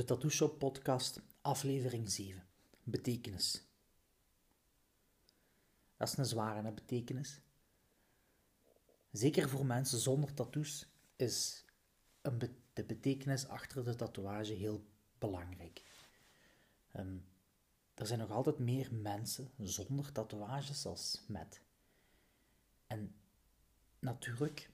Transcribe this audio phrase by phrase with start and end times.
[0.00, 2.46] De Tattoo Shop Podcast, aflevering 7.
[2.82, 3.62] Betekenis.
[5.96, 7.40] Dat is een zware betekenis.
[9.10, 10.86] Zeker voor mensen zonder tattoos
[11.16, 11.64] is
[12.22, 12.38] een
[12.72, 14.84] de betekenis achter de tatoeage heel
[15.18, 15.82] belangrijk.
[16.92, 17.16] Ehm,
[17.94, 21.60] er zijn nog altijd meer mensen zonder tatoeages als met.
[22.86, 23.14] En
[23.98, 24.70] natuurlijk,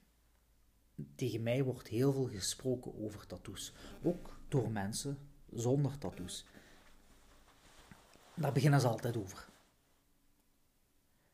[1.15, 3.73] tegen mij wordt heel veel gesproken over tattoos.
[4.03, 5.17] Ook door mensen
[5.51, 6.45] zonder tattoos.
[8.33, 9.47] Daar beginnen ze altijd over.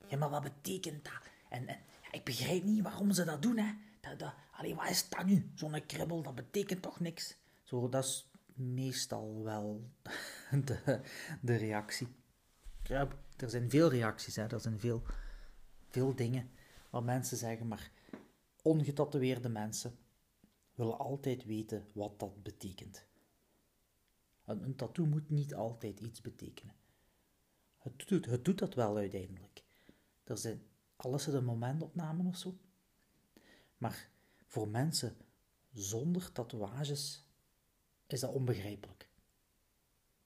[0.07, 1.21] Ja, maar wat betekent dat?
[1.49, 1.79] En, en
[2.11, 3.73] ik begrijp niet waarom ze dat doen, hè.
[4.01, 5.51] Dat, dat, allee, wat is dat nu?
[5.55, 7.37] Zo'n kribbel, dat betekent toch niks?
[7.63, 9.89] Zo, dat is meestal wel
[10.65, 11.01] de,
[11.41, 12.07] de reactie.
[13.37, 14.47] Er zijn veel reacties, hè.
[14.47, 15.01] er zijn veel,
[15.89, 16.49] veel dingen
[16.89, 17.91] waar mensen zeggen, maar
[18.61, 19.97] ongetatoeëerde mensen
[20.75, 23.05] willen altijd weten wat dat betekent.
[24.45, 26.75] Een, tattoo moet niet altijd iets betekenen.
[27.77, 29.63] Het doet, het doet dat wel uiteindelijk.
[30.23, 30.61] Er zijn,
[30.95, 32.57] alles is een momentopname of zo.
[33.77, 34.09] Maar
[34.45, 35.17] voor mensen
[35.71, 37.27] zonder tatoeages
[38.07, 39.09] is dat onbegrijpelijk.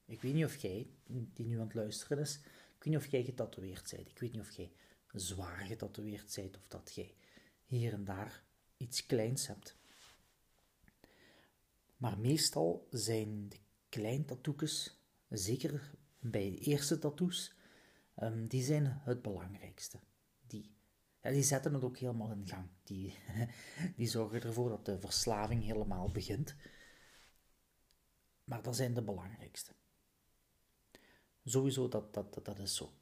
[0.06, 3.12] Ik weet niet of jij, die nu aan het luisteren is, ik weet niet of
[3.12, 4.10] jij getatoeëerd bent.
[4.10, 4.72] Ik weet niet of jij
[5.12, 7.16] zwaar getatoeëerd bent of dat jij
[7.66, 8.44] hier en daar
[8.78, 9.78] iets kleins hebt.
[11.98, 13.60] Maar meestal zijn de
[13.98, 14.26] klein
[15.30, 17.56] zeker bij de eerste tattoos,
[18.20, 20.00] um, die zijn het belangrijkste.
[20.48, 20.76] Die,
[21.22, 22.70] ja, die zetten het ook helemaal in gang.
[22.84, 23.14] Die,
[23.98, 26.56] die zorgen ervoor dat de verslaving helemaal begint.
[28.44, 29.72] Maar dat zijn de belangrijkste.
[31.46, 32.94] Sowieso, dat, dat, dat, is zo.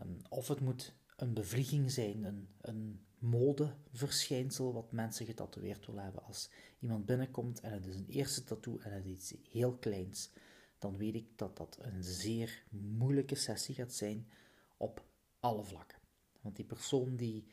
[0.00, 6.22] Um, of het moet een bevlieging zijn, een, een modeverschijnsel wat mensen getatoeëerd willen hebben.
[6.22, 10.30] Als iemand binnenkomt en het is een eerste tattoo en het is iets heel kleins,
[10.78, 14.28] dan weet ik dat dat een zeer moeilijke sessie gaat zijn
[14.76, 15.04] op
[15.40, 15.98] alle vlakken.
[16.40, 17.46] Want die persoon die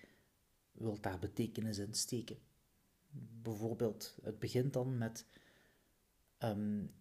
[0.72, 2.40] wil daar betekenis in steken.
[3.42, 5.26] Bijvoorbeeld, het begint dan met
[6.40, 6.94] um,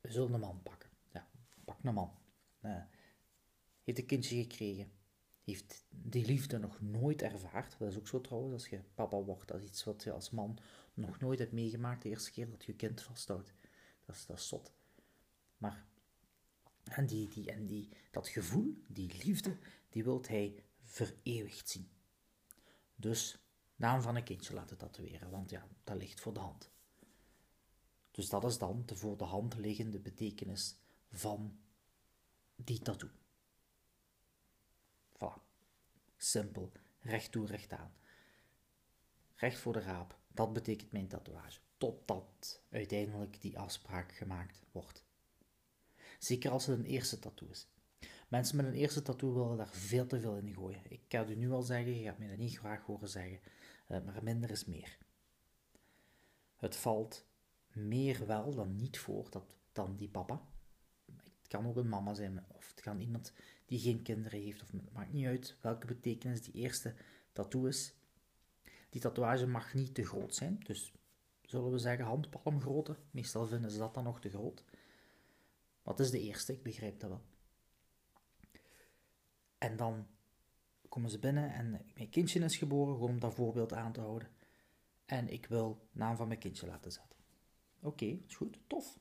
[0.00, 0.90] we zullen een man pakken.
[1.12, 1.28] Ja,
[1.64, 2.18] pak een man.
[2.62, 2.82] Uh,
[3.82, 4.90] heeft een kindje gekregen.
[5.46, 7.78] Heeft die liefde nog nooit ervaard.
[7.78, 9.48] Dat is ook zo trouwens, als je papa wordt.
[9.48, 10.58] Dat is iets wat je als man
[10.94, 12.02] nog nooit hebt meegemaakt.
[12.02, 13.54] De eerste keer dat je kind vasthoudt.
[14.04, 14.72] Dat is, dat zot.
[15.58, 15.84] Maar,
[16.84, 19.56] en, die, die, en die, dat gevoel, die liefde,
[19.88, 21.88] die wilt hij vereeuwigd zien.
[22.96, 23.38] Dus
[23.76, 26.70] naam van een kindje laten tatoeëren, want ja, dat ligt voor de hand.
[28.10, 30.76] Dus dat is dan de voor de hand liggende betekenis
[31.10, 31.58] van
[32.56, 33.10] die tattoo.
[36.16, 37.92] Simpel, recht toe, recht aan.
[39.34, 41.60] Recht voor de raap, dat betekent mijn tatoeage.
[41.76, 45.04] Totdat uiteindelijk die afspraak gemaakt wordt.
[46.18, 47.68] Zeker als het een eerste tattoo is.
[48.28, 50.80] Mensen met een eerste tattoo willen daar veel te veel in gooien.
[50.88, 53.40] Ik kan u nu al zeggen, je gaat me dat niet graag horen zeggen,
[53.86, 54.98] eh, maar minder is meer.
[56.56, 57.26] Het valt
[57.72, 60.48] meer wel dan niet voor dat dan die papa.
[61.06, 63.32] Het kan ook een mama zijn, of het kan iemand
[63.66, 66.94] die geen kinderen heeft, of het maakt niet uit welke betekenis die eerste
[67.32, 67.94] tattoo is.
[68.88, 70.92] Die tatoeage mag niet te groot zijn, dus
[71.42, 72.96] zullen we zeggen handpalmgrootte.
[73.10, 74.64] Meestal vinden ze dat dan nog te groot.
[75.82, 76.52] Wat is de eerste?
[76.52, 77.22] Ik begrijp dat wel.
[79.58, 80.06] En dan
[80.88, 84.28] komen ze binnen en mijn kindje is geboren, gewoon om dat voorbeeld aan te houden.
[85.04, 87.18] En ik wil naam van mijn kindje laten zetten.
[87.80, 88.98] Oké, is goed, tof.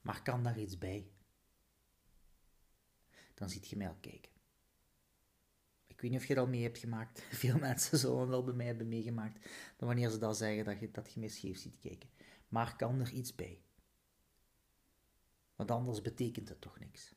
[0.00, 1.10] Maar kan daar iets bij?
[3.40, 4.30] Dan ziet je mij al kijken.
[5.86, 7.22] Ik weet niet of je dat al mee hebt gemaakt.
[7.42, 9.50] Veel mensen zullen wel bij mij hebben meegemaakt.
[9.76, 12.08] Dan wanneer ze dat zeggen, dat je, dat je ziet kijken.
[12.48, 13.62] Maar kan er iets bij?
[15.56, 17.14] Want anders betekent het toch niks.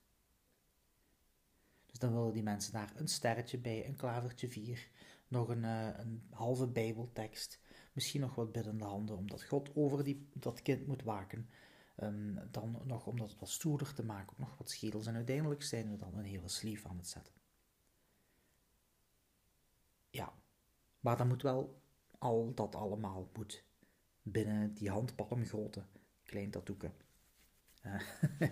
[1.85, 4.89] Dus dan willen die mensen daar een sterretje bij, een klavertje vier,
[5.27, 7.59] nog een, uh, een halve bijbeltekst,
[7.93, 11.49] misschien nog wat biddende handen, omdat God over die, dat kind moet waken.
[11.95, 15.05] Um, dan nog om dat wat stoerder te maken, nog wat schedels.
[15.05, 17.33] En uiteindelijk zijn we dan een hele sleeve aan het zetten.
[20.09, 20.33] Ja,
[20.99, 21.81] maar dan moet wel
[22.17, 23.63] al dat allemaal moet
[24.21, 25.85] binnen die handpalmgrote
[26.23, 26.93] klein tattoeken.
[27.85, 28.01] Uh,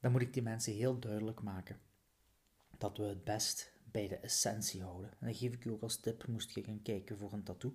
[0.00, 1.80] dan moet ik die mensen heel duidelijk maken
[2.78, 5.10] dat we het best bij de essentie houden.
[5.10, 7.74] En dan geef ik u ook als tip, moest je gaan kijken voor een tattoo,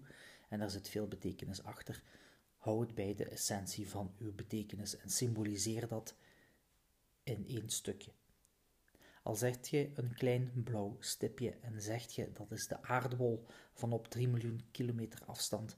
[0.49, 2.03] en daar zit veel betekenis achter.
[2.65, 6.15] Hou het bij de essentie van uw betekenis en symboliseer dat
[7.23, 8.11] in één stukje.
[9.23, 13.93] Al zegt je een klein blauw stipje en zegt je dat is de aardbol van
[13.93, 15.77] op 3 miljoen kilometer afstand.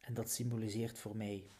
[0.00, 1.50] En dat symboliseert voor mij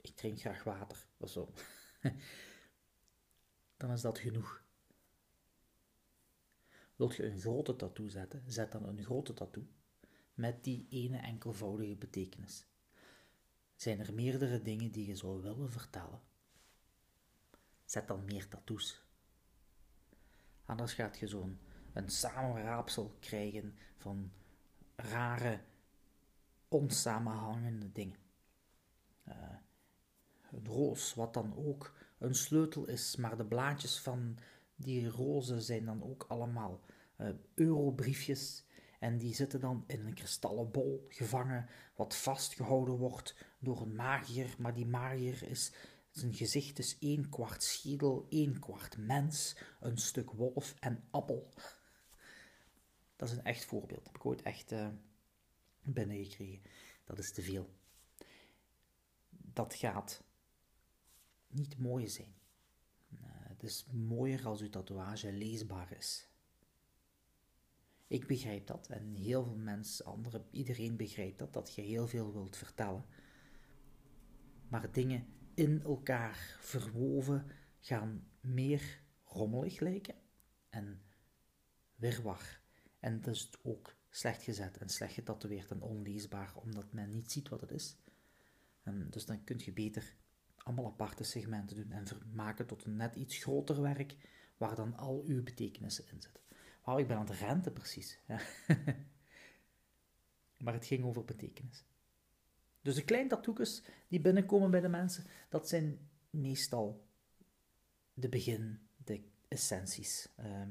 [0.00, 1.52] ik drink graag water of zo.
[3.76, 4.64] dan is dat genoeg.
[6.96, 9.66] Wilt je een grote tattoo zetten, zet dan een grote tattoo
[10.34, 12.68] met die ene enkelvoudige betekenis.
[13.80, 16.20] Zijn er meerdere dingen die je zou willen vertellen?
[17.84, 19.02] Zet dan meer tattoos.
[20.64, 21.58] Anders gaat je zo'n
[21.92, 24.32] een samenraapsel krijgen van
[24.96, 25.60] rare,
[26.68, 28.18] onsamenhangende dingen.
[29.28, 29.34] Uh,
[30.50, 34.38] een roos, wat dan ook een sleutel is, maar de blaadjes van
[34.74, 36.80] die rozen zijn dan ook allemaal
[37.16, 38.64] uh, eurobriefjes
[39.00, 44.54] en die zitten dan in een kristallen bol gevangen, wat vastgehouden wordt door een magier,
[44.58, 45.72] maar die magier is
[46.10, 51.48] zijn gezicht is één kwart schedel, één kwart mens, een stuk wolf en appel.
[53.16, 53.98] Dat is een echt voorbeeld.
[53.98, 54.88] Dat heb ik ooit echt uh,
[55.82, 56.62] binnengekregen.
[57.04, 57.70] Dat is te veel.
[59.30, 60.24] Dat gaat
[61.46, 62.34] niet mooi zijn.
[63.12, 66.29] Uh, het is mooier als uw tatoeage leesbaar is.
[68.10, 72.32] Ik begrijp dat en heel veel mensen, anderen, iedereen begrijpt dat, dat je heel veel
[72.32, 73.04] wilt vertellen.
[74.68, 77.46] Maar dingen in elkaar verwoven
[77.78, 80.14] gaan meer rommelig lijken
[80.68, 81.02] en
[81.94, 82.60] wirwar.
[82.98, 87.48] En dat is ook slecht gezet en slecht getatoeëerd en onleesbaar, omdat men niet ziet
[87.48, 87.96] wat het is.
[88.82, 90.14] En dus dan kun je beter
[90.56, 94.16] allemaal aparte segmenten doen en maken tot een net iets groter werk,
[94.56, 96.42] waar dan al uw betekenissen in zitten.
[96.84, 98.18] Wauw, ik ben aan het rente precies.
[100.64, 101.84] maar het ging over betekenis.
[102.82, 107.06] Dus de kleine tattoos die binnenkomen bij de mensen, dat zijn meestal
[108.14, 110.28] de begin, de essenties.
[110.36, 110.70] Ehm,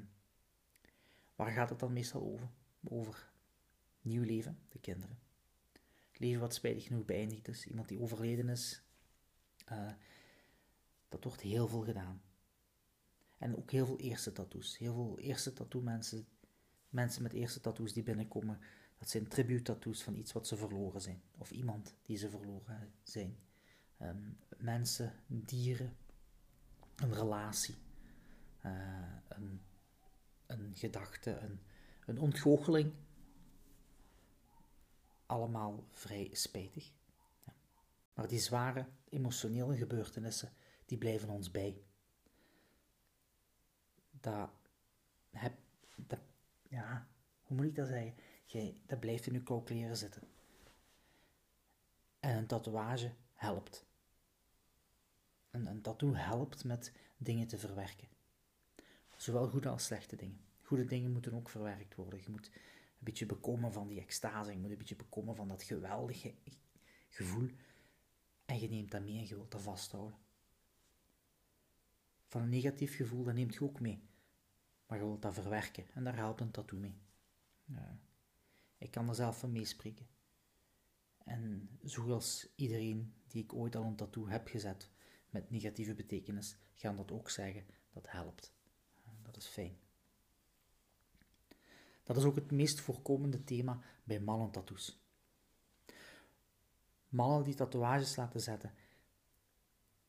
[1.36, 2.50] waar gaat het dan meestal over?
[2.84, 3.32] Over
[4.02, 5.20] nieuw leven, de kinderen.
[6.12, 8.84] Het leven wat spijtig genoeg beëindigd is, iemand die overleden is.
[9.72, 9.92] Uh,
[11.10, 12.22] dat wordt heel veel gedaan.
[13.40, 14.78] En ook heel veel eerste tattoos.
[14.78, 16.28] Heel veel eerste tattoo mensen,
[16.90, 18.60] mensen met eerste tattoos die binnenkomen,
[18.98, 21.22] dat zijn tribute tattoos van iets wat ze verloren zijn.
[21.38, 23.38] Of iemand die ze verloren zijn.
[23.98, 25.98] Ehm, mensen, dieren,
[26.96, 27.76] een relatie,
[28.66, 29.62] uh, een,
[30.46, 31.60] een gedachte, een,
[32.06, 32.94] een ontgoocheling.
[35.26, 36.92] Allemaal vrij spijtig.
[38.14, 40.54] Maar die zware emotionele gebeurtenissen,
[40.86, 41.82] die blijven ons bij.
[44.20, 44.50] Dat,
[45.32, 45.54] heb,
[45.96, 46.20] dat,
[46.70, 47.08] ja,
[47.44, 48.16] hoe moet ik dat zeggen?
[48.86, 50.24] Dat blijft in je kookkleren zitten.
[52.20, 53.86] En een tatoeage helpt.
[55.52, 58.08] Een, een tattoo helpt met dingen te verwerken.
[59.16, 60.42] Zowel goede als slechte dingen.
[60.62, 62.20] Goede dingen moeten ook verwerkt worden.
[62.22, 64.52] Je moet een beetje bekomen van die extase.
[64.52, 66.34] Je moet een beetje bekomen van dat geweldige
[67.10, 67.50] gevoel.
[68.46, 70.18] En je neemt dat mee en je wilt dat vasthouden.
[72.28, 74.09] Van een negatief gevoel, dat neemt je ook mee.
[74.90, 75.86] Maar je wilt dat verwerken.
[75.94, 77.02] En daar helpt een tattoo mee.
[77.66, 78.00] Ja.
[78.78, 80.08] Ik kan er zelf van meespreken.
[81.24, 84.90] En zoals iedereen die ik ooit al een tattoo heb gezet
[85.30, 87.66] met negatieve betekenis, gaan dat ook zeggen.
[87.92, 88.54] Dat helpt.
[89.22, 89.78] Dat is fijn.
[92.04, 95.04] Dat is ook het meest voorkomende thema bij mannen-tattoos.
[97.10, 98.74] Mannen die tatoeages laten zetten,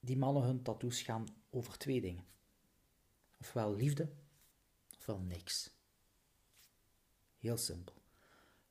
[0.01, 2.25] die mannen hun tattoos gaan over twee dingen.
[3.41, 4.13] Ofwel liefde,
[5.01, 5.75] ofwel niks.
[7.39, 7.95] Heel simpel.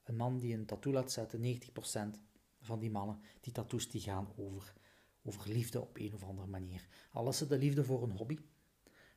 [0.03, 2.19] Een man die een tattoo laat zetten, 90%
[2.59, 4.73] van die mannen, die tattoos die gaan over,
[5.21, 6.87] over liefde op een of andere manier.
[7.11, 8.39] Al is het de liefde voor een hobby,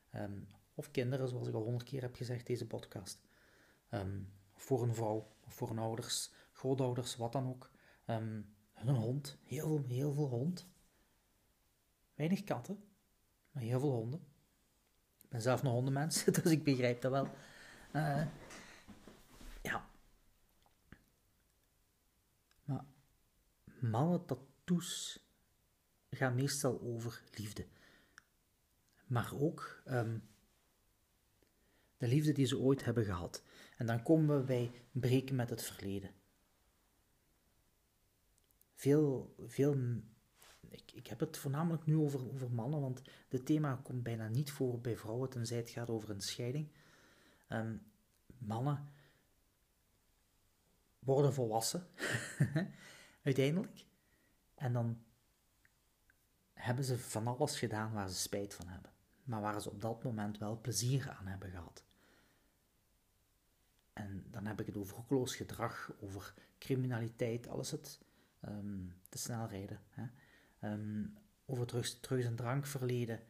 [0.09, 0.39] ehm,
[0.73, 3.21] of kinderen, zoals ik al honderd keer heb gezegd deze podcast,
[3.89, 7.71] um, voor een vrouw, of voor een ouders, grootouders, wat dan ook.
[8.05, 10.67] Een hond, heel veel, heel veel hond.
[12.15, 12.83] Weinig katten,
[13.51, 14.32] maar heel veel honden.
[15.33, 17.27] Ben zelf een hondenmens, dus ik begrijp dat wel.
[17.93, 18.25] Uh,
[19.61, 19.89] ja,
[23.79, 25.19] mannen tattoos
[26.09, 27.65] gaan meestal over liefde.
[29.07, 30.23] Maar ook um,
[31.97, 33.43] de liefde die ze ooit hebben gehad.
[33.77, 36.11] En dan komen we bij breken met het verleden.
[38.75, 40.01] Veel, veel
[40.73, 44.51] ik, ik heb het voornamelijk nu over, over mannen, want het thema komt bijna niet
[44.51, 46.71] voor bij vrouwen, tenzij het gaat over een scheiding.
[47.49, 47.81] Um,
[48.37, 48.89] mannen
[50.99, 51.87] worden volwassen.
[53.23, 53.85] uiteindelijk.
[54.55, 55.03] En dan
[56.53, 58.91] hebben ze van alles gedaan waar ze spijt van hebben,
[59.23, 61.83] maar waar ze op dat moment wel plezier aan hebben gehad.
[63.93, 67.99] En dan heb ik het over roekeloos gedrag, over criminaliteit, alles het
[68.45, 69.79] um, te snel rijden.
[69.89, 70.03] Hè?
[70.63, 73.23] Um, over drugs, drugs- en drankverleden,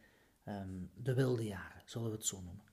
[0.44, 2.64] um, de wilde jaren, zullen we het zo noemen.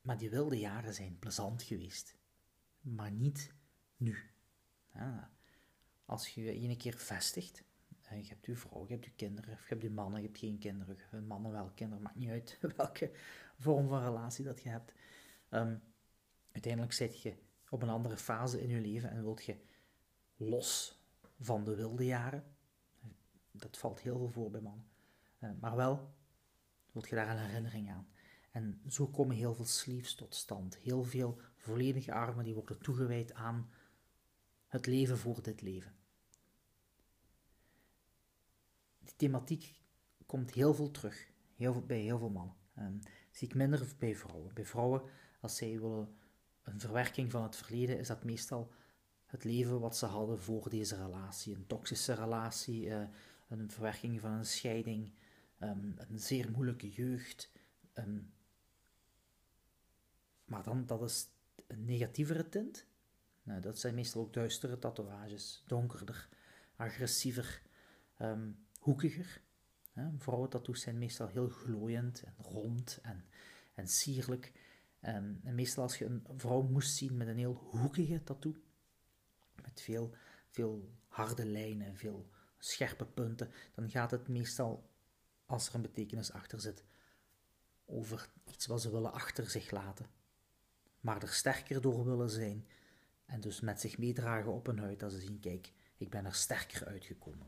[0.00, 2.16] Maar die wilde jaren zijn plezant geweest,
[2.80, 3.54] maar niet
[3.96, 4.16] nu.
[6.04, 7.64] Als je je ene keer vestigt,
[8.10, 10.58] je hebt je vrouw, je hebt je kinderen, je hebt je mannen, je hebt geen
[10.58, 13.10] kinderen, mannen wel kinderen, maakt niet uit welke
[13.58, 14.92] vorm van relatie dat je hebt.
[15.50, 15.82] Um,
[16.52, 17.34] uiteindelijk zit je
[17.68, 19.56] op een andere fase in je leven en wilt je
[20.36, 21.02] los
[21.40, 22.53] van de wilde jaren.
[23.56, 24.86] Dat valt heel veel voor bij mannen.
[25.40, 26.14] Uh, maar wel
[26.92, 28.08] wilt je daar een herinnering aan.
[28.50, 30.76] En zo komen heel veel sleeves tot stand.
[30.76, 33.70] Heel veel volledige armen die worden toegewijd aan
[34.66, 35.94] het leven voor dit leven.
[38.98, 39.80] Die thematiek
[40.26, 42.54] komt heel veel terug heel veel, bij heel veel mannen.
[42.78, 44.54] Um, zie ik minder bij vrouwen.
[44.54, 45.02] Bij vrouwen,
[45.40, 46.16] als zij willen
[46.62, 48.72] een verwerking van het verleden, is dat meestal
[49.26, 51.54] het leven wat ze hadden voor deze relatie.
[51.54, 53.02] Een toxische relatie, uh,
[53.48, 55.12] een verwerking van een scheiding,
[55.60, 57.50] um, een zeer moeilijke jeugd.
[57.94, 58.32] Um,
[60.44, 61.28] maar dan, dat is
[61.66, 62.86] een negatievere tint.
[63.42, 66.28] Nou, dat zijn meestal ook duistere tatoeages, donkerder,
[66.76, 67.62] agressiever,
[68.20, 69.42] um, hoekiger.
[70.18, 73.24] Vrouwentattoos zijn meestal heel glooiend en rond en,
[73.74, 74.52] en sierlijk.
[75.00, 78.54] En, meestal als je een vrouw moest zien met een heel hoekige tattoo,
[79.62, 80.14] met veel,
[80.48, 82.28] veel harde lijnen, veel
[82.64, 84.90] scherpe punten, dan gaat het meestal,
[85.46, 86.84] als er een betekenis achter zit,
[87.84, 90.06] over iets wat ze willen achter zich laten,
[91.00, 92.66] maar er sterker door willen zijn
[93.26, 96.34] en dus met zich meedragen op hun huid als ze zien, kijk, ik ben er
[96.34, 97.46] sterker uitgekomen.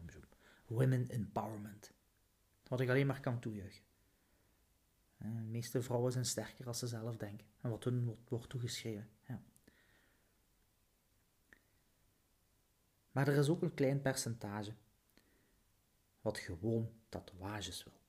[0.67, 1.93] Women empowerment.
[2.69, 3.85] Wat ik alleen maar kan toejuichen.
[5.17, 7.47] De meeste vrouwen zijn sterker als ze zelf denken.
[7.61, 9.09] En wat hun wordt, wordt toegeschreven.
[9.27, 9.43] Ja.
[13.11, 14.73] Maar er is ook een klein percentage
[16.27, 18.01] wat gewoon tatoeages wil.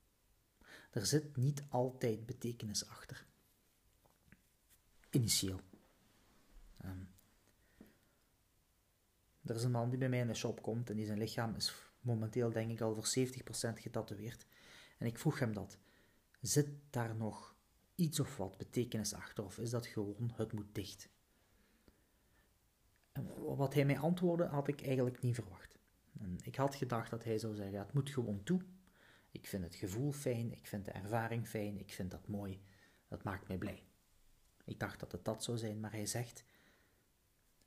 [0.90, 3.26] Er zit niet altijd betekenis achter.
[5.10, 5.60] Initieel.
[6.84, 7.08] Um,
[9.44, 11.54] er is een man die bij mij in de shop komt en die zijn lichaam
[11.54, 14.46] is momenteel denk ik al voor 70% getatoeëerd.
[14.98, 15.78] En ik vroeg hem dat.
[16.40, 17.56] Zit daar nog
[17.94, 21.08] iets of wat betekenis achter of is dat gewoon het moet dicht?
[23.12, 25.77] En wat hij mij antwoordde had ik eigenlijk niet verwacht.
[26.20, 28.60] En ik had gedacht dat hij zou zeggen, het moet gewoon toe.
[29.30, 32.62] Ik vind het gevoel fijn, ik vind de ervaring fijn, ik vind dat mooi.
[33.08, 33.82] Dat maakt mij blij.
[34.64, 36.44] Ik dacht dat het dat zou zijn, maar hij zegt,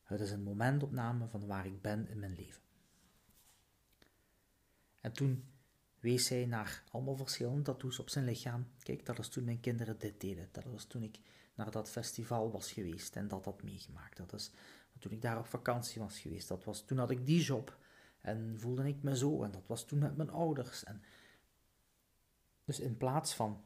[0.04, 2.62] het is een momentopname van waar ik ben in mijn leven.
[5.02, 5.46] En toen
[6.00, 8.68] wees hij naar allemaal verschillende tattoos op zijn lichaam.
[8.80, 10.50] Kijk, dat was toen mijn kinderen dit deden.
[10.52, 11.20] Dat was toen ik
[11.56, 14.18] naar dat festival was geweest en dat had meegemaakt.
[14.18, 14.52] Dat is
[15.00, 16.48] toen ik daar op vakantie was geweest.
[16.48, 17.78] Dat was toen had ik die job
[18.22, 19.44] en voelde ik me zo.
[19.44, 20.84] En dat was toen met mijn ouders.
[20.84, 21.04] En
[22.66, 23.64] dus in plaats van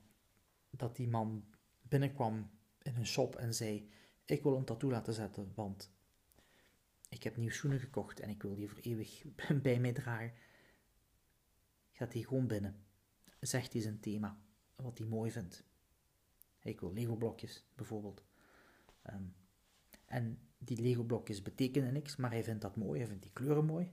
[0.70, 1.46] dat die man
[1.82, 2.50] binnenkwam
[2.82, 3.90] in een shop en zei:
[4.26, 5.92] Ik wil een tattoo laten zetten, want
[7.10, 9.24] ik heb nieuwe schoenen gekocht en ik wil die voor eeuwig
[9.62, 10.34] bij mij dragen
[11.92, 12.76] gaat hij gewoon binnen.
[13.40, 14.40] Zegt hij zijn thema,
[14.76, 15.64] wat hij mooi vindt.
[16.60, 18.24] Ik wil Lego-blokjes, bijvoorbeeld.
[19.02, 19.24] Ehm,
[20.06, 23.92] en die Lego-blokjes betekenen niks, maar hij vindt dat mooi, hij vindt die kleuren mooi.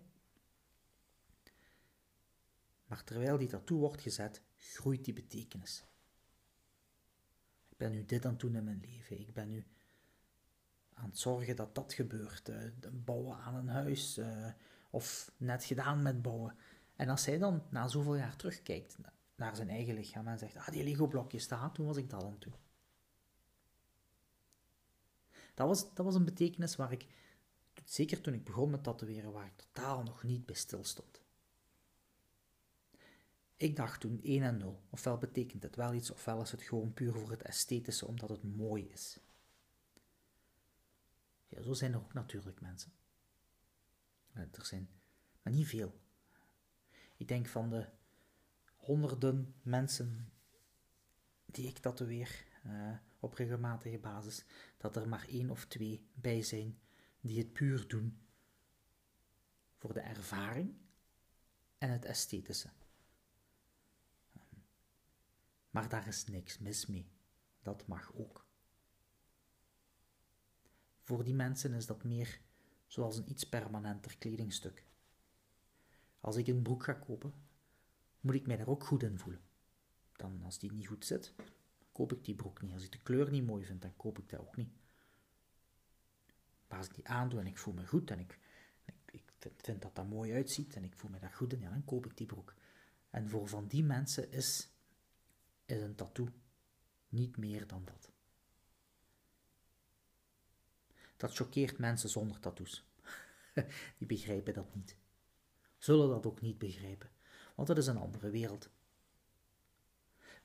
[2.92, 5.84] Maar terwijl die tattoo wordt gezet, groeit die betekenis.
[7.68, 9.20] Ik ben nu dit aan het doen in mijn leven.
[9.20, 9.66] Ik ben nu
[10.94, 12.49] aan het zorgen dat dat gebeurt.
[12.49, 12.56] Uh,
[12.92, 14.52] bouwen aan een huis, uh,
[14.90, 16.56] of net gedaan met bouwen.
[16.96, 18.99] En als hij dan na zoveel jaar terugkijkt
[19.34, 22.38] naar zijn eigen lichaam en zegt, ah, die Lego-blokjes staan, toen was ik dat aan
[22.38, 22.52] toe.
[25.54, 27.06] Dat was, dat was een betekenis waar ik,
[27.84, 31.22] zeker toen ik begon met tatoeëren, waar ik totaal nog niet bij stil stond.
[33.62, 34.83] Ik dacht toen 1 en 0.
[34.90, 38.42] Ofwel betekent het wel iets, ofwel is het gewoon puur voor het esthetische, omdat het
[38.42, 39.21] mooi is.
[41.49, 42.92] Ja, zo zijn er ook natuurlijk mensen.
[44.33, 44.88] Er zijn,
[45.42, 46.00] maar niet veel.
[47.16, 47.88] Ik denk van de
[48.76, 50.33] honderden mensen
[51.47, 54.45] die ik tatoeëer uh, op regelmatige basis,
[54.76, 56.78] dat er maar één of twee bij zijn
[57.21, 58.19] die het puur doen
[59.76, 60.75] voor de ervaring
[61.78, 62.69] en het esthetische.
[65.73, 67.11] Maar daar is niks mis mee.
[67.62, 68.47] Dat mag ook.
[71.00, 72.41] Voor die mensen is dat meer
[72.87, 74.87] zoals een iets permanenter kledingstuk.
[76.21, 77.35] Als ik een broek ga kopen,
[78.21, 79.43] moet ik mij daar ook goed in voelen.
[80.12, 81.35] Dan, als die niet goed zit,
[81.93, 82.73] koop ik die broek niet.
[82.73, 84.73] Als ik de kleur niet mooi vind, dan koop ik dat ook niet.
[86.69, 88.38] Maar als ik die aandoe en ik voel me goed en ik,
[89.11, 91.71] ik, ik vind dat dat mooi uitziet en ik voel me daar goed in, ja,
[91.71, 92.55] dan koop ik die broek.
[93.11, 94.72] En voor van die mensen is,
[95.66, 96.28] is een tattoo
[97.09, 98.11] niet meer dan dat.
[101.16, 102.85] Dat choqueert mensen zonder tattoos.
[103.99, 104.97] Die begrijpen dat niet.
[105.78, 107.11] Zullen dat ook niet begrijpen,
[107.54, 108.71] want dat is een andere wereld.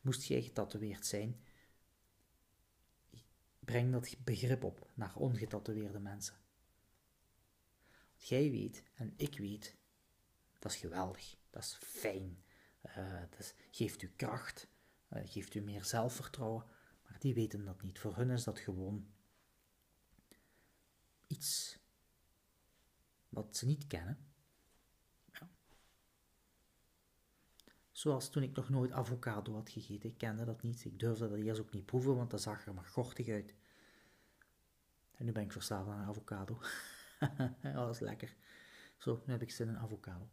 [0.01, 1.41] Moest jij getatoeëerd zijn,
[3.59, 6.35] breng dat begrip op naar ongetatoeëerde mensen.
[8.15, 9.75] jij weet en ik weet,
[10.59, 12.43] dat is geweldig, dat is fijn,
[12.83, 14.67] uh, dat geeft u kracht,
[15.09, 16.65] geeft u meer zelfvertrouwen,
[17.03, 17.99] maar die weten dat niet.
[17.99, 19.07] Voor hun is dat gewoon
[21.27, 21.79] iets
[23.29, 24.17] wat ze niet kennen.
[25.31, 25.49] Ja.
[27.91, 30.09] Zoals toen ik nog nooit avocado had gegeten.
[30.09, 30.85] Ik kende dat niet.
[30.85, 33.55] Ik durfde dat eerst ook niet proeven, want dat zag er maar gortig uit.
[35.11, 36.59] En nu ben ik verslaafd aan avocado.
[37.73, 38.35] dat is lekker.
[38.97, 40.29] Zo, nu heb ik zin in avocado.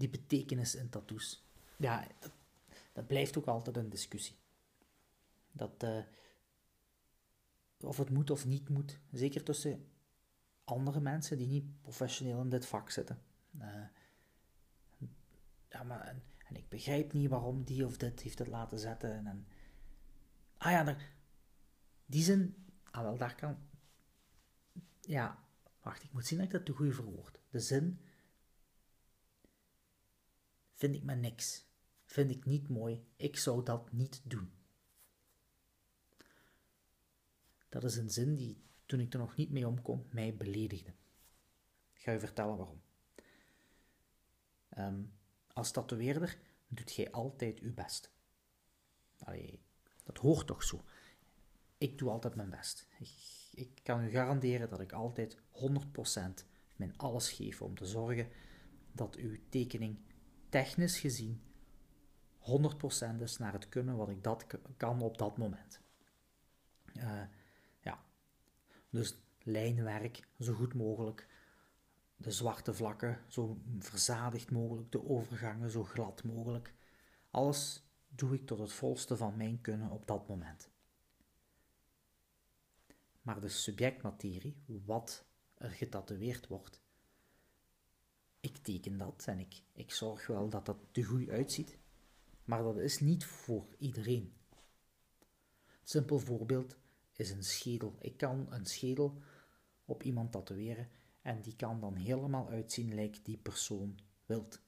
[0.00, 1.44] Die betekenis in tattoos.
[1.76, 2.32] Ja, dat,
[2.92, 4.36] dat blijft ook altijd een discussie.
[5.52, 6.02] Dat, uh,
[7.80, 8.98] of het moet of niet moet.
[9.12, 9.86] Zeker tussen
[10.64, 13.22] andere mensen die niet professioneel in dit vak zitten.
[13.58, 13.84] Uh,
[15.68, 19.26] ja, maar, en, en, ik begrijp niet waarom die of dit heeft het laten zetten.
[19.26, 19.46] En,
[20.56, 21.12] ah ja, daar,
[22.06, 23.58] die zin, ah wel, daar kan,
[25.00, 25.44] ja,
[25.82, 27.40] wacht, ik moet zien dat ik dat te goed verwoord.
[27.50, 28.00] De zin
[30.80, 31.66] vind ik me niks,
[32.04, 34.52] vind ik niet mooi, ik zou dat niet doen.
[37.68, 40.90] Dat is een zin die, toen ik er nog niet mee omkom, mij beledigde.
[41.92, 42.80] Ik ga je vertellen waarom.
[44.78, 45.12] Um,
[45.52, 48.10] als tatoeëerder doet jij altijd je best.
[49.18, 49.62] Allee,
[50.04, 50.84] dat hoort toch zo.
[51.78, 52.86] Ik doe altijd mijn best.
[52.98, 53.10] Ik,
[53.52, 55.40] ik kan u garanderen dat ik altijd 100%
[56.76, 58.28] mijn alles geef om te zorgen
[58.92, 59.98] dat uw tekening
[60.50, 61.42] technisch gezien
[62.40, 65.80] 100% is naar het kunnen wat ik dat kan op dat moment.
[66.96, 67.22] Uh,
[68.90, 71.28] dus lijnwerk zo goed mogelijk,
[72.16, 76.74] de zwarte vlakken zo verzadigd mogelijk, de overgangen zo glad mogelijk.
[77.30, 80.70] Alles doe ik tot het volste van mijn kunnen op dat moment.
[83.22, 86.80] Maar de subjectmaterie, wat er getatoeëerd wordt,
[88.40, 91.78] ik teken dat en ik, ik zorg wel dat dat er goed uitziet,
[92.44, 94.32] maar dat is niet voor iedereen.
[95.82, 96.76] Simpel voorbeeld,
[97.12, 97.96] is een schedel.
[98.00, 99.22] Ik kan een schedel
[99.84, 100.88] op iemand tatoeëren
[101.22, 104.60] en die kan dan helemaal uitzien lijkt die persoon wilt.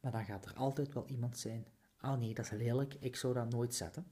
[0.00, 3.34] Maar dan gaat er altijd wel iemand zijn, ah nee, dat is lelijk, ik zou
[3.34, 4.10] dat nooit zetten.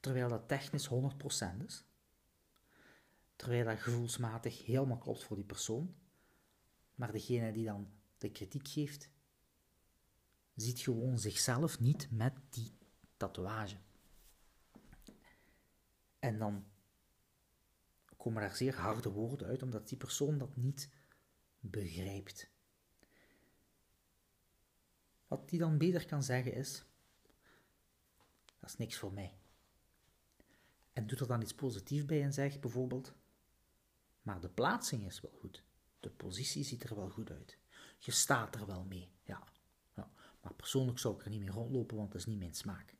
[0.00, 1.84] Terwijl dat technisch 100% is.
[3.36, 5.94] Terwijl dat gevoelsmatig helemaal klopt voor die persoon.
[6.98, 9.10] Maar degene die dan de kritiek geeft,
[10.54, 12.76] ziet gewoon zichzelf niet met die
[13.16, 13.76] tatoeage.
[16.18, 16.66] En dan
[18.16, 20.90] komen daar zeer harde woorden uit, omdat die persoon dat niet
[21.60, 22.50] begrijpt.
[25.26, 26.84] Wat die dan beter kan zeggen is:
[28.60, 29.38] dat is niks voor mij.
[30.92, 33.14] En doet er dan iets positiefs bij en zegt bijvoorbeeld:
[34.22, 35.66] maar de plaatsing is wel goed.
[36.00, 37.58] De positie ziet er wel goed uit.
[37.98, 39.48] Je staat er wel mee, ja.
[39.94, 40.10] ja.
[40.40, 42.98] Maar persoonlijk zou ik er niet mee rondlopen, want dat is niet mijn smaak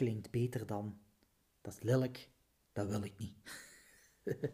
[0.00, 1.00] klinkt beter dan
[1.60, 2.30] dat is lelijk,
[2.72, 3.36] dat wil ik niet.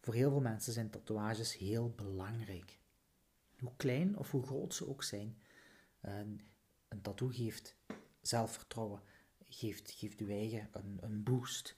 [0.00, 2.78] Voor heel veel mensen zijn tatoeages heel belangrijk.
[3.58, 5.38] Hoe klein of hoe groot ze ook zijn.
[6.00, 6.40] Een,
[6.88, 7.76] een tattoo geeft
[8.20, 9.02] zelfvertrouwen,
[9.48, 11.76] geeft, geeft uw eigen een, een boost.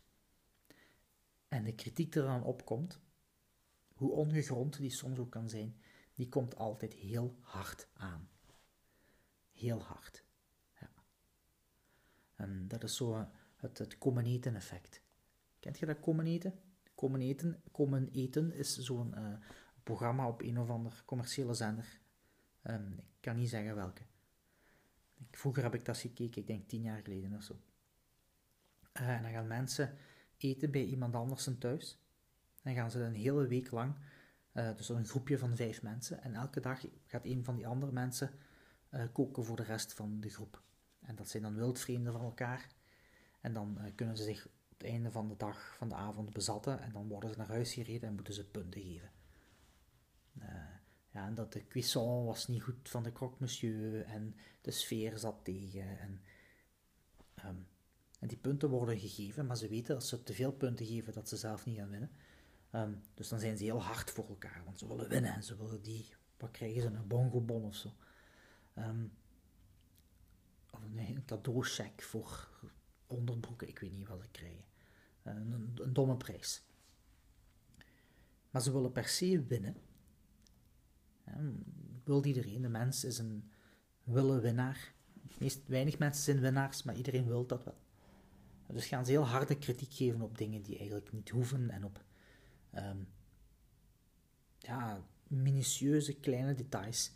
[1.48, 3.00] En de kritiek die er dan opkomt,
[3.94, 5.80] hoe ongegrond die soms ook kan zijn,
[6.14, 8.28] die komt altijd heel hard aan
[9.56, 10.24] heel hard.
[10.80, 10.90] Ja.
[12.34, 15.02] En dat is zo het, het komen eten effect.
[15.60, 16.60] Kent je dat komen eten?
[16.94, 19.36] Komen eten, komen eten is zo'n uh,
[19.82, 22.00] programma op een of ander commerciële zender.
[22.62, 24.02] Um, ik kan niet zeggen welke.
[25.30, 27.60] Vroeger heb ik dat gekeken, ik denk tien jaar geleden of zo.
[28.92, 29.96] Uh, en dan gaan mensen
[30.38, 31.98] eten bij iemand anders thuis.
[32.62, 33.94] En gaan ze een hele week lang,
[34.52, 37.92] uh, dus een groepje van vijf mensen, en elke dag gaat een van die andere
[37.92, 38.30] mensen
[38.90, 40.62] uh, koken voor de rest van de groep.
[41.00, 42.66] En dat zijn dan wildvreemden van elkaar.
[43.40, 46.32] En dan uh, kunnen ze zich op het einde van de dag, van de avond
[46.32, 46.80] bezatten.
[46.80, 49.10] En dan worden ze naar huis gereden en moeten ze punten geven.
[51.16, 54.04] Ja, en dat de cuisson was niet goed van de croque monsieur.
[54.04, 55.98] En de sfeer zat tegen.
[55.98, 56.20] En
[57.44, 57.66] um,
[58.18, 61.28] En die punten worden gegeven, maar ze weten als ze te veel punten geven dat
[61.28, 62.10] ze zelf niet gaan winnen.
[62.70, 65.56] Ehm, dus dan zijn ze heel hard voor elkaar, want ze willen winnen en ze
[65.56, 67.92] willen die, wat krijgen ze, een bongobon of zo.
[68.78, 69.12] Um,
[70.70, 72.48] of een, cadeaucheck voor
[73.06, 74.64] onderbroeken, ik weet niet wat ze krijgen.
[75.22, 76.64] Een, domme prijs.
[78.50, 79.76] Maar ze willen per se winnen.
[82.04, 83.50] wil iedereen, de mens is een
[84.04, 84.94] willen winnaar.
[85.38, 87.84] Meest, weinig mensen zijn winnaars, maar iedereen wil dat wel.
[88.72, 92.04] Dus gaan ze heel harde kritiek geven op dingen die eigenlijk niet hoeven en op
[92.74, 93.08] um,
[94.58, 97.12] ja, minutieuze kleine details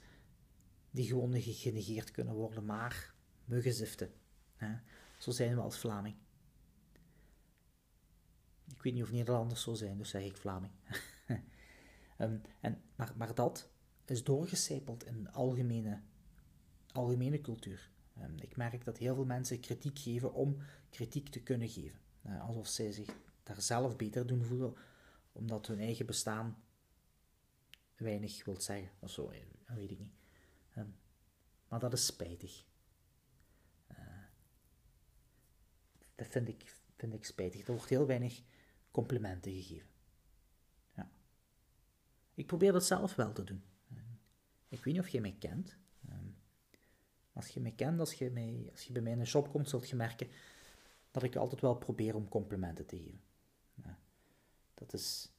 [0.91, 4.13] die gewoon genegeerd kunnen worden, maar muggenziften.
[4.57, 4.77] Hè?
[5.19, 6.17] Zo zijn we als Vlaming.
[8.75, 10.73] Ik weet niet of Nederlanders zo zijn, dus zeg ik Vlaming.
[12.19, 13.69] um, en, maar, maar dat
[14.05, 16.01] is doorgecijpeld in de algemene,
[16.93, 17.91] algemene cultuur.
[18.23, 20.57] Um, ik merk dat heel veel mensen kritiek geven om
[20.91, 22.01] kritiek te kunnen geven.
[22.27, 24.75] Uh, alsof zij zich daar zelf beter doen voelen,
[25.33, 26.63] omdat hun eigen bestaan
[27.97, 28.91] weinig wil zeggen.
[28.99, 30.15] Of zo, eh, dat weet ik niet.
[30.77, 30.95] Um,
[31.69, 32.65] maar dat is spijtig.
[33.91, 33.99] Uh,
[36.15, 37.67] dat vind ik, vind ik spijtig.
[37.67, 38.43] Er wordt heel weinig
[38.91, 39.89] complimenten gegeven.
[40.95, 41.11] Ja.
[42.35, 43.63] Ik probeer dat zelf wel te doen.
[44.69, 45.79] Ik weet niet of je mij kent.
[47.31, 49.69] Ehm, als je mij kent, als je, als je bij mij in een shop komt,
[49.69, 50.29] zult je merken
[51.11, 53.21] dat ik altijd wel probeer om complimenten te geven.
[53.75, 53.99] Ja.
[54.75, 55.33] Dat is...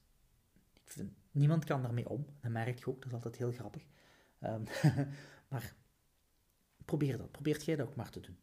[0.73, 2.25] Ik vind, niemand kan daarmee om.
[2.41, 3.86] Dat merk je ook, dat is altijd heel grappig.
[4.43, 4.63] Um,
[5.49, 5.75] maar
[6.86, 7.32] probeer dat.
[7.32, 8.38] Probeert jij dat ook maar te doen.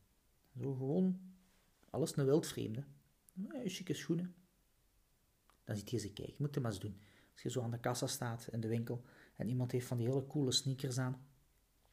[0.60, 1.20] Zo gewoon
[1.90, 2.84] alles een wildvreemde.
[3.32, 4.34] Ja, chique schoenen.
[5.64, 6.34] Dan ziet hij ze kijken.
[6.36, 7.00] Je moet het maar eens doen.
[7.32, 9.04] Als je zo aan de kassa staat in de winkel
[9.36, 11.27] en iemand heeft van die hele coole sneakers aan,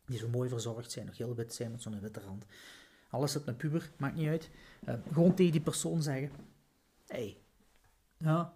[0.06, 2.46] die zo mooi verzorgd zijn, nog heel wit zijn met zo'n witte rand.
[3.10, 4.50] Alles zit een puber, maakt niet uit.
[4.88, 6.32] Uh, gewoon tegen die persoon zeggen:
[7.06, 7.38] hey,
[8.18, 8.54] ja,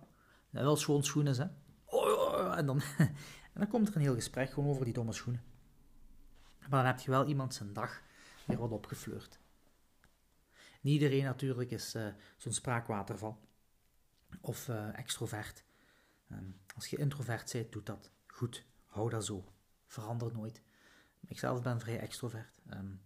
[0.49, 1.45] dat wel schoon schoenen, hè?
[1.85, 3.13] Oh, en, dan, en
[3.53, 5.43] dan komt er een heel gesprek gewoon over die domme schoenen.
[6.59, 8.01] Maar dan heb je wel iemand zijn dag
[8.45, 9.39] weer wat opgefleurd.
[10.81, 12.07] Niet iedereen natuurlijk is uh,
[12.37, 13.39] zo'n spraakwaterval
[14.41, 15.63] of uh, extrovert.
[16.31, 18.65] Um, als je introvert bent, doet dat goed.
[18.85, 19.45] Hou dat zo.
[19.85, 20.61] Verander nooit.
[21.27, 22.53] Ik zelf ben vrij extrovert.
[22.73, 23.01] Um,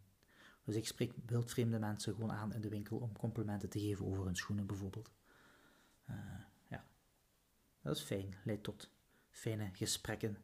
[0.63, 4.26] dus ik spreek wildvreemde mensen gewoon aan in de winkel om complimenten te geven over
[4.26, 5.12] hun schoenen bijvoorbeeld.
[6.10, 6.86] Uh, ja,
[7.82, 8.36] dat is fijn.
[8.43, 8.89] Leidt tot
[9.30, 10.38] fijne gesprekken.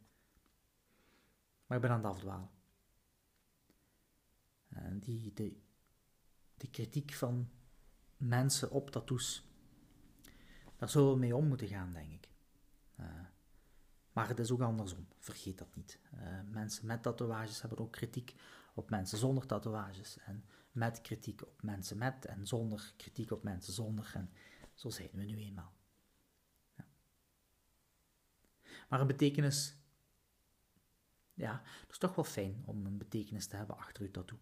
[1.65, 2.49] Maar ik ben aan het afdwalen.
[4.69, 5.61] Uh, die, de,
[6.57, 7.49] de kritiek van
[8.17, 9.47] mensen op tattoos,
[10.77, 12.29] daar zullen we mee om moeten gaan, denk ik.
[12.99, 13.05] Uh,
[14.13, 15.99] maar het is ook andersom, vergeet dat niet.
[16.13, 18.35] Uh, mensen met tatoeages hebben ook kritiek
[18.73, 20.17] op mensen zonder tatoeages.
[20.17, 24.11] En met kritiek op mensen met en zonder kritiek op mensen zonder.
[24.13, 24.31] En
[24.73, 25.73] zo zijn we nu eenmaal.
[28.89, 29.77] Maar een betekenis,
[31.33, 34.39] ja, het is toch wel fijn om een betekenis te hebben achter je tattoo.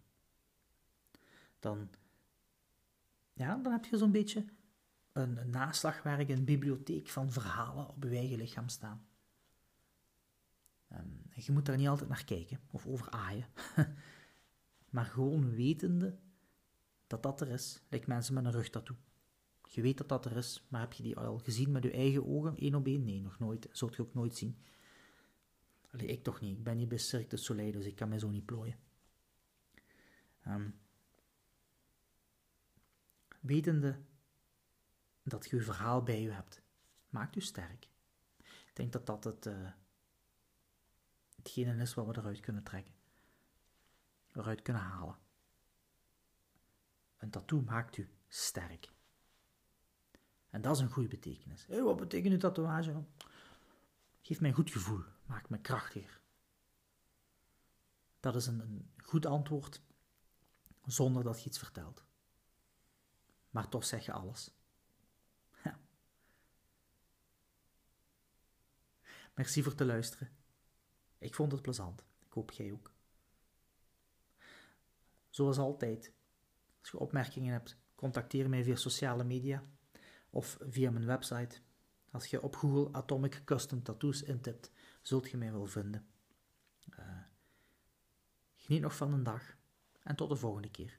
[1.58, 1.90] Dan,
[3.32, 4.44] ja, dan heb je zo'n beetje
[5.12, 9.06] een, een naslagwerk, een bibliotheek van verhalen op je eigen lichaam staan.
[10.92, 13.46] Um, je moet daar niet altijd naar kijken of over aaien.
[14.94, 16.18] maar gewoon wetende
[17.06, 18.96] dat dat er is, lijkt mensen met een rugtattoo.
[19.62, 22.26] Je weet dat dat er is, maar heb je die al gezien met je eigen
[22.26, 23.04] ogen, één op één?
[23.04, 23.68] Nee, nog nooit.
[23.72, 24.58] Zult je ook nooit zien.
[25.90, 26.58] Allee, ik toch niet.
[26.58, 28.76] Ik ben niet bij Cirque du Soleil, dus ik kan mij zo niet plooien.
[30.46, 30.78] Um,
[33.40, 33.98] wetende
[35.22, 36.62] dat je je verhaal bij je hebt,
[37.08, 37.88] maakt u sterk.
[38.38, 39.70] Ik denk dat dat het, uh,
[41.38, 42.94] hetgene is wat we eruit kunnen trekken.
[44.32, 45.18] Eruit kunnen halen.
[47.18, 48.92] Een tattoo maakt u sterk.
[50.50, 51.66] En dat is een goede betekenis.
[51.66, 53.04] Hey, wat betekent een tatoeage?
[54.22, 56.20] Geeft mij een goed gevoel, maakt me krachtiger.
[58.20, 59.82] Dat is een, een goed antwoord
[60.86, 62.04] zonder dat je iets vertelt.
[63.50, 64.54] Maar toch zeg je alles.
[65.64, 65.78] Ja.
[69.34, 70.37] Merci voor te luisteren.
[71.18, 72.04] Ik vond het plezant.
[72.26, 72.92] Ik hoop jij ook.
[75.28, 76.12] Zoals altijd,
[76.80, 79.64] als je opmerkingen hebt, contacteer mij via sociale media
[80.30, 81.60] of via mijn website.
[82.10, 84.70] Als je op Google Atomic Custom Tattoos intipt,
[85.02, 86.06] zult je mij wel vinden.
[86.98, 87.18] Uh,
[88.54, 89.56] geniet nog van een dag
[90.02, 90.98] en tot de volgende keer.